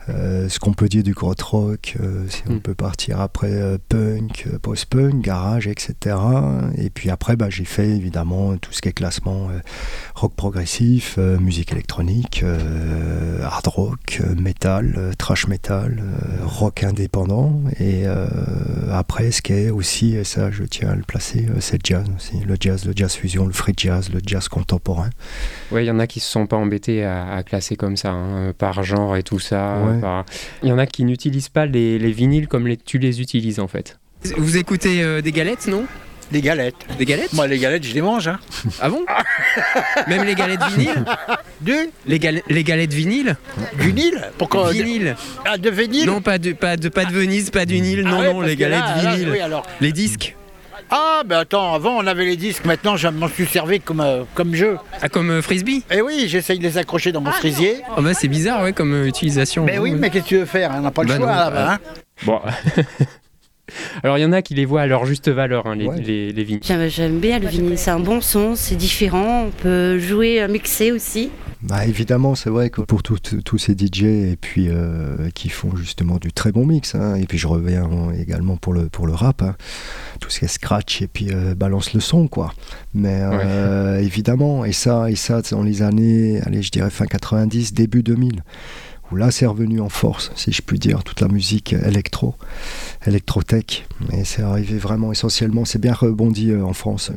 [0.10, 2.60] euh, ce qu'on peut dire du grot rock, euh, si on Mm.
[2.62, 6.16] peut partir après euh, punk, post-punk, garage, etc.
[6.78, 9.50] Et puis après, bah, j'ai fait évidemment tout ce qui est classement
[10.16, 12.44] rock progressif, musique électronique,
[13.44, 16.02] hard rock, metal, trash metal,
[16.44, 17.62] rock indépendant.
[17.80, 18.04] Et
[18.92, 22.06] après, ce qui est aussi, et ça je tiens à le placer, c'est le jazz
[22.16, 22.40] aussi.
[22.46, 25.10] Le jazz, le jazz fusion, le free jazz, le jazz contemporain.
[25.72, 28.12] Ouais, il y en a qui se sont pas embêtés à, à classer comme ça,
[28.12, 29.80] hein, par genre et tout ça.
[29.84, 29.97] Ouais.
[30.02, 30.26] Par-
[30.64, 33.60] Il y en a qui n'utilisent pas les, les vinyles comme les, tu les utilises
[33.60, 33.98] en fait.
[34.38, 35.86] Vous écoutez euh, des galettes, non?
[36.32, 36.76] Des galettes.
[36.98, 37.32] Des galettes?
[37.32, 38.28] Moi, les galettes, je les mange.
[38.28, 38.40] Hein.
[38.82, 39.06] Ah bon?
[40.08, 41.06] Même les galettes vinyle
[41.62, 41.74] Du?
[42.06, 43.38] Les, gal- les galettes vinyle
[43.78, 46.06] vinyle Pourquoi Vinyle Ah, de vinyle?
[46.06, 48.42] Non, pas de, pas, de, pas de Venise, pas du Nil, Ah non, ouais, non,
[48.42, 49.30] les galettes là, là, vinyle.
[49.32, 49.66] oui, alors.
[49.82, 50.36] Les disques
[50.90, 54.24] Ah, ben attends, avant on avait les disques, maintenant je m'en suis servi comme, euh,
[54.36, 54.78] comme jeu.
[55.02, 57.82] Ah, comme euh, frisbee Et oui, j'essaye de les accrocher dans mon cerisier.
[57.98, 59.66] Oh bah c'est bizarre, ouais, comme euh, utilisation.
[59.66, 59.98] Mais oui, Ouais.
[60.00, 61.74] mais qu'est-ce que tu veux faire On n'a pas le Bah choix non, là-bas.
[61.74, 61.80] hein.
[62.26, 62.40] Bon.
[64.04, 66.02] Alors il y en a qui les voient à leur juste valeur, hein, les, Ouais.
[66.02, 66.62] les, les vinyles.
[66.64, 70.48] J'aime, j'aime bien le vinyle, c'est un bon son, c'est différent, on peut jouer, euh,
[70.48, 71.30] mixer aussi.
[71.64, 76.18] Bah évidemment, c'est vrai que pour tous ces DJ et puis euh, qui font justement
[76.18, 79.42] du très bon mix, hein, et puis je reviens également pour le pour le rap,
[79.42, 79.56] hein,
[80.20, 82.54] tout ce qui est scratch et puis euh, balance le son quoi.
[82.94, 87.08] Mais euh, évidemment, et ça et ça c'est dans les années, allez je dirais fin
[87.08, 88.44] 90, début 2000
[89.16, 92.36] là c'est revenu en force, si je puis dire, toute la musique électro,
[93.06, 93.88] électrotech.
[94.14, 97.12] Et c'est arrivé vraiment essentiellement, c'est bien rebondi euh, en France.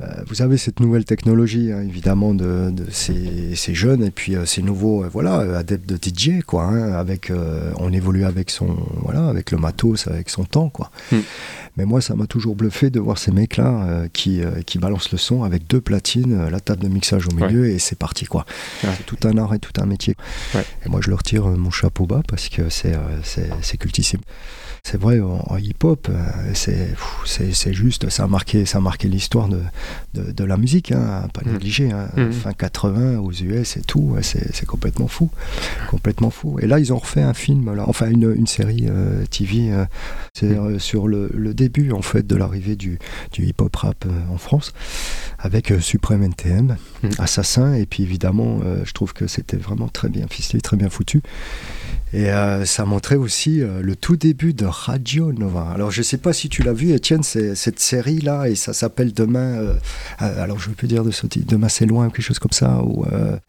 [0.00, 4.34] Euh, vous avez cette nouvelle technologie, hein, évidemment, de, de ces, ces jeunes et puis
[4.34, 6.64] euh, ces nouveaux, euh, voilà, adeptes de DJ, quoi.
[6.64, 7.30] hein, avec,
[7.78, 10.90] on évolue avec son, voilà, avec le matos, avec son temps, quoi.
[11.12, 11.20] Hmm.
[11.76, 15.42] Mais moi, ça m'a toujours bluffé de voir ces mecs-là qui, qui balancent le son
[15.42, 18.46] avec deux platines, la table de mixage au milieu et c'est parti, quoi.
[18.84, 18.90] Ouais.
[18.96, 20.14] C'est tout un art et tout un métier.
[20.54, 20.64] Ouais.
[20.86, 24.20] Et moi, je leur tire mon chapeau bas parce que c'est, c'est, cultissime.
[24.84, 26.08] C'est vrai, en, en hip-hop,
[26.54, 29.60] c'est juste, ça a marqué, ça a marqué l'histoire de,
[30.14, 31.52] de, de la musique, hein, à pas Mhm.
[31.52, 31.90] négliger.
[31.92, 32.08] hein.
[32.16, 32.32] Mhm.
[32.32, 35.30] Fin 80 aux US et tout, c'est, complètement fou.
[35.90, 36.58] Complètement fou.
[36.60, 39.84] Et là, ils ont refait un film, là, enfin une, une série euh, TV, euh,
[40.34, 42.98] c'est euh, sur le, le début en fait de l'arrivée du,
[43.32, 44.72] du hip-hop rap en France,
[45.38, 47.10] avec Supreme NTM, Mhm.
[47.18, 51.22] Assassin, et puis évidemment, je trouve que c'était vraiment très bien ficelé, très bien foutu.
[52.14, 55.66] Et euh, ça montrait aussi euh, le tout début de Radio Nova.
[55.74, 59.12] Alors je sais pas si tu l'as vu, Étienne, cette série là, et ça s'appelle
[59.12, 59.56] Demain.
[59.58, 59.74] euh,
[60.20, 62.80] alors je peux dire de sauter Demain c'est loin quelque chose comme ça.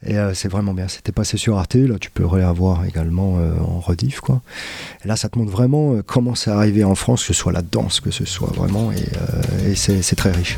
[0.04, 0.88] Et c'est vraiment bien.
[0.88, 1.76] C'était passé sur Arte.
[1.76, 4.42] Là, tu peux réavoir également en rediff quoi.
[5.04, 7.62] Et là, ça te montre vraiment comment c'est arrivé en France, que ce soit la
[7.62, 10.58] danse, que ce soit vraiment, et, c'est très riche.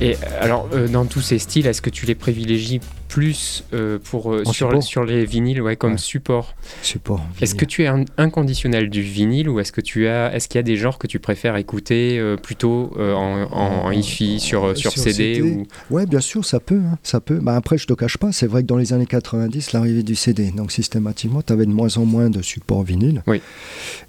[0.00, 3.98] Et euh, alors, euh, dans tous ces styles, est-ce que tu les privilégies plus euh,
[3.98, 5.98] pour, euh, sur, support sur les vinyles ouais, comme Ouais.
[5.98, 6.54] support.
[6.82, 7.24] Support.
[7.40, 10.58] Est-ce que tu es un inconditionnel du vinyle ou est-ce que tu as, est-ce qu'il
[10.58, 14.76] y a des genres que tu préfères écouter euh, plutôt en, en, en hi-fi sur,
[14.76, 15.66] sur, CD, ou?
[15.90, 16.80] Ouais, bien sûr, ça peut.
[16.84, 17.38] hein, ça peut.
[17.40, 20.14] Bah, après, je te cache pas, c'est vrai que dans les années 90, l'arrivée du
[20.14, 23.22] CD, donc systématiquement, tu avais de moins en moins de supports vinyle.
[23.26, 23.40] Oui.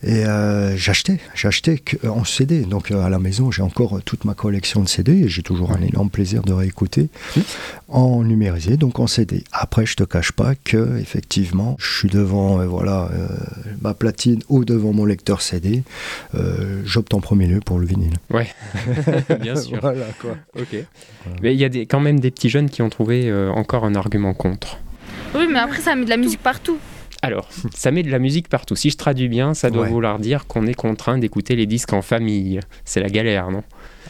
[0.04, 0.24] Et
[0.76, 2.62] j'achetais, j'achetais en CD.
[2.62, 5.82] Donc à la maison, j'ai encore toute ma collection de CD et j'ai toujours un
[5.82, 7.10] énorme plaisir de réécouter
[7.88, 9.44] en numérisé, donc en CD.
[9.52, 13.28] Après, je te cache pas que effectivement, je suis devant euh, voilà euh,
[13.82, 15.84] ma platine ou devant mon lecteur CD.
[16.36, 18.14] euh, J'opte en premier lieu pour le vinyle.
[18.32, 18.48] Ouais,
[19.42, 19.80] bien sûr.
[19.82, 20.36] voilà quoi.
[20.60, 20.76] Ok.
[21.44, 23.86] Mais il y a des, quand même des petits jeunes qui ont trouvé euh, encore
[23.86, 24.78] un argument contre.
[25.36, 26.80] Oui, mais après, ça met de la musique partout.
[27.22, 28.76] Alors, ça met de la musique partout.
[28.78, 29.90] Si je traduis bien, ça doit Ouais.
[29.90, 32.62] vouloir dire qu'on est contraint d'écouter les disques en famille.
[32.86, 33.64] C'est la galère, non?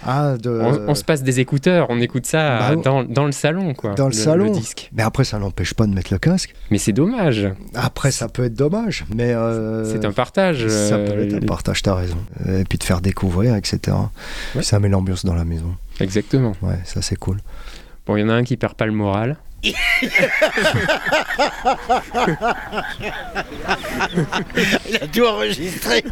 [0.05, 3.31] Ah, de, on, on se passe des écouteurs, on écoute ça Bah, dans, dans le
[3.31, 3.95] salon, quoi.
[3.95, 4.51] dans le, salon.
[4.51, 4.89] disque.
[4.93, 6.53] Mais après, ça n'empêche pas de mettre le casque.
[6.71, 7.47] Mais c'est dommage.
[7.75, 10.67] Après, ça peut être dommage, mais euh, C'est un partage.
[10.67, 12.17] Ça euh, peut être un partage, t'as raison.
[12.47, 13.95] Et puis de faire découvrir, etc.
[14.55, 14.63] Ouais.
[14.63, 15.75] Ça met l'ambiance dans la maison.
[15.99, 16.53] Exactement.
[16.61, 17.37] Ouais, ça c'est cool.
[18.05, 19.37] Bon, il y en a un qui perd pas le moral.
[19.63, 19.75] Il
[25.01, 26.03] a tout enregistré.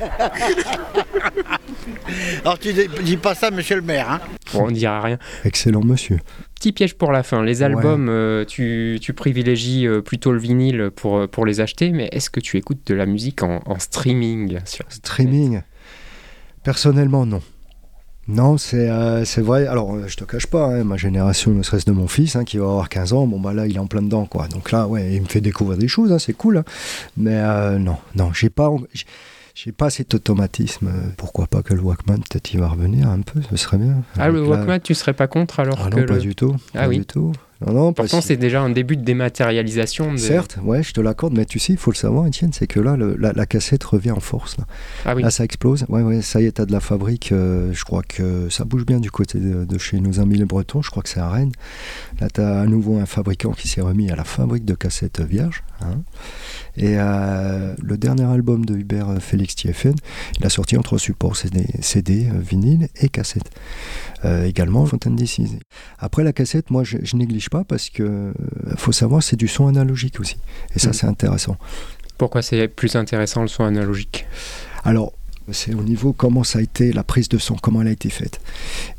[2.43, 4.10] Alors tu dis, dis pas ça, monsieur le maire.
[4.12, 4.19] Hein
[4.53, 5.17] Bon, on dira rien.
[5.45, 6.19] Excellent monsieur.
[6.55, 7.43] Petit piège pour la fin.
[7.43, 11.91] Les albums, euh, tu, tu privilégies euh, plutôt le vinyle pour, euh, pour les acheter,
[11.91, 15.62] mais est-ce que tu écoutes de la musique en, en streaming sur Streaming,
[16.63, 17.41] personnellement, non.
[18.27, 19.67] Non, c'est euh, c'est vrai.
[19.67, 22.43] Alors, euh, je te cache pas, hein, ma génération, ne serait-ce de mon fils, hein,
[22.43, 24.47] qui va avoir 15 ans, bon, bah là, il est en plein dedans, quoi.
[24.49, 26.63] Donc là, ouais, il me fait découvrir des choses, hein, c'est cool.
[27.15, 28.69] Mais euh, non, non, j'ai pas.
[28.93, 29.05] j'ai-
[29.75, 30.91] pas cet automatisme.
[31.17, 34.03] Pourquoi pas que le Walkman, peut-être il va revenir un peu, ce serait bien.
[34.19, 36.55] Ah, le la- Walkman, tu serais pas contre alors Ah que non, pas du tout.
[36.75, 36.99] Ah pas oui.
[36.99, 37.31] du tout.
[37.65, 40.12] Non, non, Pourtant, c'est déjà un début de dématérialisation.
[40.13, 40.17] De...
[40.17, 42.80] Certes, ouais, je te l'accorde, mais tu sais, il faut le savoir, Étienne, c'est que
[42.80, 44.58] là, le- la, la cassette revient en force.
[44.58, 44.65] Là,
[45.06, 45.24] Ah oui.
[45.24, 45.86] Là, ça explose.
[45.89, 47.32] Ouais, ouais, ça y est, t'as de la fabrique.
[47.32, 50.46] euh, je crois que ça bouge bien du côté de, de chez nos amis les
[50.46, 50.82] Bretons.
[50.84, 51.52] Je crois que c'est à Rennes.
[52.22, 55.63] Là, t'as à nouveau un fabricant qui s'est remis à la fabrique de cassettes vierges.
[55.82, 56.02] hein.
[56.80, 59.96] Et euh, le dernier album de Hubert euh, Félix Thieffen,
[60.39, 63.50] il a sorti en trois supports CD, CD vinyle et cassette.
[64.25, 65.41] Euh, également Fontaine DC.
[65.99, 68.34] Après la cassette, moi je, je néglige pas parce que euh,
[68.75, 70.38] faut savoir c'est du son analogique aussi.
[70.75, 70.93] Et ça Mhm.
[70.93, 71.56] c'est intéressant.
[72.17, 74.25] Pourquoi c'est plus intéressant le son analogique?
[74.84, 75.13] Alors,
[75.51, 78.10] c'est au niveau comment ça a été, la prise de son, comment elle a été
[78.10, 78.39] faite.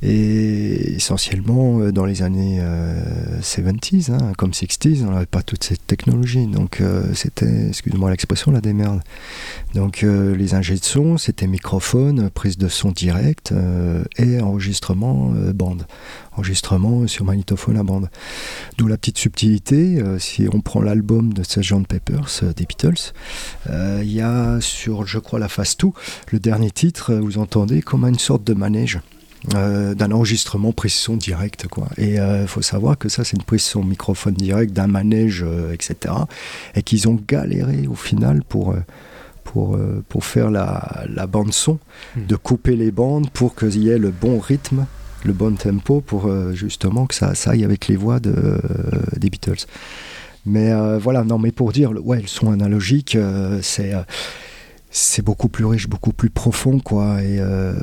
[0.02, 5.64] Et essentiellement, euh, dans les années euh, 70s, hein, comme 60s, on n'avait pas toute
[5.64, 6.46] cette technologie.
[6.46, 9.00] Donc, euh, c'était, excuse-moi l'expression, la démerde.
[9.74, 15.32] Donc, euh, les ingés de son, c'était microphone, prise de son direct euh, et enregistrement
[15.34, 15.86] euh, bande.
[16.38, 18.08] Enregistrement sur magnétophone à bande.
[18.76, 21.84] D'où la petite subtilité, euh, si on prend l'album de Sgt.
[21.88, 23.12] Peppers euh, des Beatles,
[23.68, 25.88] euh, il y a sur, je crois, la phase 2,
[26.30, 29.00] le dernier titre, euh, vous entendez comme une sorte de manège.
[29.52, 33.62] d'un enregistrement prise son direct quoi et il faut savoir que ça c'est une prise
[33.62, 36.12] son microphone direct d'un manège etc
[36.74, 38.74] et qu'ils ont galéré au final pour
[39.44, 41.78] pour, pour faire la, la bande son,
[42.16, 44.86] de couper les bandes pour qu'il y ait le bon rythme,
[45.24, 48.58] le bon tempo, pour euh, justement que ça, ça aille avec les voix de, euh,
[49.16, 49.66] des Beatles.
[50.46, 53.94] Mais euh, voilà, non, mais pour dire, ouais, le son analogique, euh, c'est.
[53.94, 54.02] euh,
[54.90, 57.22] c'est beaucoup plus riche, beaucoup plus profond, quoi.
[57.22, 57.74] Et euh,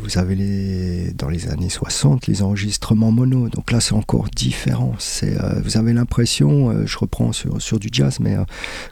[0.00, 3.48] vous avez les, dans les années 60 les enregistrements mono.
[3.48, 4.94] Donc là, c'est encore différent.
[4.98, 8.36] C'est, euh, vous avez l'impression, euh, je reprends sur, sur du jazz, mais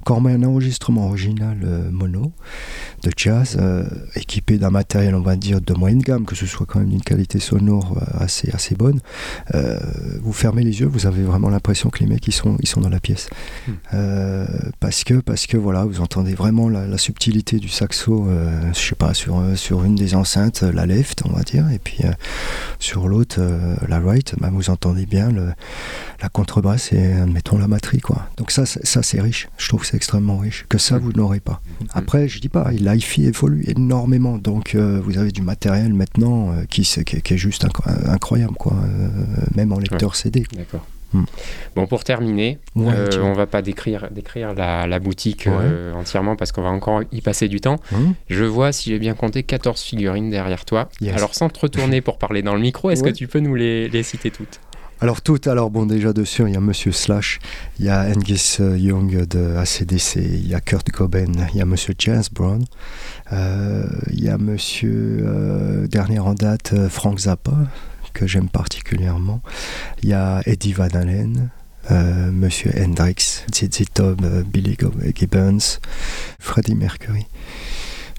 [0.04, 1.58] quand on met un enregistrement original
[1.90, 2.32] mono
[3.02, 3.58] de jazz,
[4.14, 7.02] équipé d'un matériel, on va dire, de moyenne gamme, que ce soit quand même d'une
[7.02, 9.00] qualité sonore assez, assez bonne,
[10.22, 12.80] vous fermez les yeux, vous avez vraiment l'impression que les mecs, ils sont, ils sont
[12.80, 13.28] dans la pièce.
[13.92, 14.46] Euh,
[14.80, 18.78] parce que parce que voilà vous entendez vraiment la, la subtilité du saxo euh, je
[18.78, 21.78] sais pas sur euh, sur une des enceintes euh, la left on va dire et
[21.78, 22.12] puis euh,
[22.78, 25.52] sur l'autre euh, la right bah, vous entendez bien le,
[26.22, 28.28] la contrebasse et admettons la batterie quoi.
[28.36, 29.48] Donc ça c'est- ça c'est riche.
[29.58, 30.64] Je trouve que c'est extrêmement riche.
[30.68, 31.60] Que ça vous n'aurez pas.
[31.92, 34.38] Après je dis pas l'hi-fi évolue énormément.
[34.38, 38.76] Donc vous avez du matériel maintenant qui, qui, qui est juste incro- incroyable quoi
[39.54, 40.86] même en lecteur CD D'accord.
[41.14, 41.24] Hmm.
[41.76, 45.52] Bon, pour terminer, Ouais, euh, on va pas décrire, décrire la, la boutique Ouais.
[45.60, 47.78] euh, entièrement parce qu'on va encore y passer du temps.
[47.92, 48.14] Mhm.
[48.28, 50.88] Je vois, si j'ai bien compté, 14 figurines derrière toi.
[51.00, 51.16] Yes.
[51.16, 53.12] Alors, sans te retourner pour parler dans le micro, est-ce Ouais.
[53.12, 54.60] que tu peux nous les, les citer toutes?
[55.00, 57.40] Alors toutes, alors bon déjà dessus il y a Monsieur Slash,
[57.78, 61.60] il y a Angus euh, Young de ACDC, il y a Kurt Cobain, il y
[61.60, 62.64] a Monsieur James Brown,
[63.32, 67.52] euh, il y a Monsieur dernier en date Frank Zappa
[68.14, 69.42] que j'aime particulièrement,
[70.02, 71.50] il y a Eddie Van Halen,
[71.90, 74.76] euh, Monsieur Hendrix, ZZ Top, euh, Billy
[75.14, 75.78] Gibbons,
[76.38, 77.26] Freddie Mercury,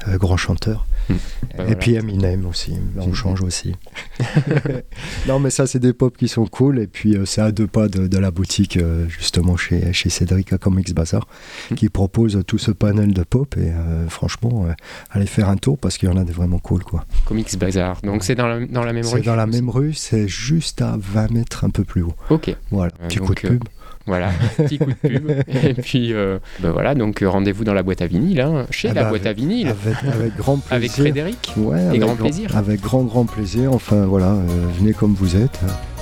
[0.07, 0.85] euh, grand chanteur.
[1.09, 1.75] Bah, Et voilà.
[1.75, 3.75] puis Eminem aussi, on change aussi.
[5.27, 7.67] non mais ça c'est des pop qui sont cool et puis euh, c'est à deux
[7.67, 11.27] pas de, de la boutique euh, justement chez, chez Cédric à Comics Bazar
[11.71, 11.77] Mhm.
[11.77, 14.67] qui propose tout ce panel de pop et euh, franchement
[15.09, 17.05] allez faire un tour parce qu'il y en a des vraiment cool quoi.
[17.25, 17.99] Comics Bazar.
[18.03, 20.81] Donc c'est dans la, dans la même C'est rue dans la même rue, c'est juste
[20.81, 22.13] à 20 mètres un peu plus haut.
[22.29, 22.55] Ok.
[22.71, 23.63] Voilà, Euh, petit coup donc, de pub.
[24.07, 25.31] Voilà, petit coup de pub.
[25.63, 28.89] Et puis, euh, ben voilà, donc euh, rendez-vous dans la boîte à vinyle, hein, chez
[28.89, 30.75] Ah la bah, boîte à vinyle, Avec, avec grand plaisir.
[30.75, 31.53] avec Frédéric.
[31.57, 32.55] Ouais, et avec grand plaisir.
[32.55, 33.73] Avec grand grand plaisir.
[33.73, 34.45] Enfin voilà, euh,
[34.77, 35.59] venez comme vous êtes.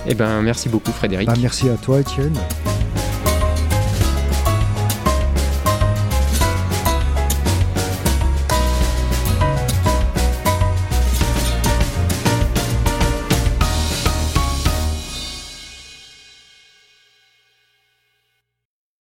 [0.07, 1.27] Eh ben, merci beaucoup Frédéric.
[1.27, 2.33] Bah, merci à toi Étienne.